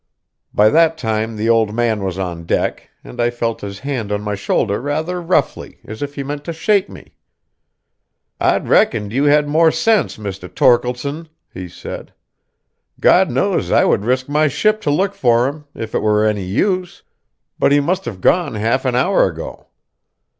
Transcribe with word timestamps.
By 0.51 0.69
that 0.69 0.97
time 0.97 1.35
the 1.35 1.47
old 1.47 1.75
man 1.75 2.03
was 2.03 2.17
on 2.17 2.47
deck, 2.47 2.89
and 3.03 3.21
I 3.21 3.29
felt 3.29 3.61
his 3.61 3.81
hand 3.81 4.11
on 4.11 4.23
my 4.23 4.33
shoulder 4.33 4.81
rather 4.81 5.21
roughly, 5.21 5.77
as 5.85 6.01
if 6.01 6.15
he 6.15 6.23
meant 6.23 6.43
to 6.45 6.53
shake 6.53 6.89
me. 6.89 7.13
"I'd 8.39 8.67
reckoned 8.67 9.13
you 9.13 9.25
had 9.25 9.47
more 9.47 9.71
sense, 9.71 10.17
Mr. 10.17 10.49
Torkeldsen," 10.51 11.29
he 11.53 11.69
said. 11.69 12.15
"God 12.99 13.29
knows 13.29 13.69
I 13.69 13.85
would 13.85 14.03
risk 14.03 14.27
my 14.27 14.47
ship 14.47 14.81
to 14.81 14.89
look 14.89 15.13
for 15.13 15.47
him, 15.47 15.65
if 15.75 15.93
it 15.93 15.99
were 16.01 16.25
any 16.25 16.45
use; 16.45 17.03
but 17.59 17.71
he 17.71 17.79
must 17.79 18.05
have 18.05 18.21
gone 18.21 18.55
half 18.55 18.85
an 18.85 18.95
hour 18.95 19.27
ago." 19.29 19.67